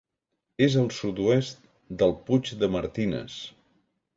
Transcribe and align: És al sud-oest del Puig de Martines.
És 0.67 0.77
al 0.83 0.87
sud-oest 0.99 1.61
del 2.01 2.17
Puig 2.31 2.53
de 2.65 2.71
Martines. 2.77 3.37